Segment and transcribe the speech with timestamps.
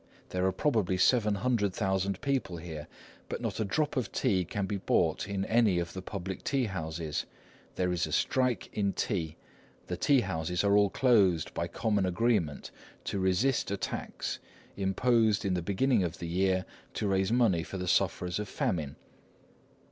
[0.29, 2.87] There are probably seven hundred thousand people here,
[3.29, 6.63] but not a drop of tea can be bought in any of the public tea
[6.65, 7.27] houses.
[7.75, 9.35] There is a strike in tea.
[9.85, 12.71] The tea houses are all closed by common agreement,
[13.03, 14.39] to resist a tax,
[14.75, 16.65] imposed in the beginning of the year,
[16.95, 18.95] to raise money for the sufferers by famine."